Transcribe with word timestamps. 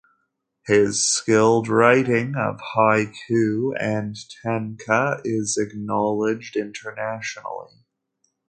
His 0.65 1.07
skilled 1.07 1.67
writing 1.67 2.33
of 2.35 2.59
haiku 2.75 3.73
and 3.79 4.15
"tanka" 4.41 5.21
is 5.23 5.59
acknowledged 5.61 6.55
internationally. 6.55 7.83